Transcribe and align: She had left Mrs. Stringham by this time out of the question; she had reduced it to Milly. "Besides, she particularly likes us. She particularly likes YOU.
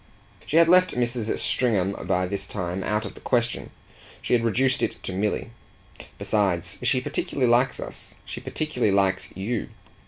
She 0.47 0.57
had 0.57 0.67
left 0.67 0.95
Mrs. 0.95 1.37
Stringham 1.37 1.91
by 2.07 2.25
this 2.25 2.47
time 2.47 2.81
out 2.83 3.05
of 3.05 3.13
the 3.13 3.21
question; 3.21 3.69
she 4.19 4.33
had 4.33 4.43
reduced 4.43 4.81
it 4.81 4.95
to 5.03 5.13
Milly. 5.13 5.51
"Besides, 6.17 6.79
she 6.81 6.99
particularly 6.99 7.45
likes 7.47 7.79
us. 7.79 8.15
She 8.25 8.39
particularly 8.41 8.91
likes 8.95 9.29
YOU. 9.37 9.69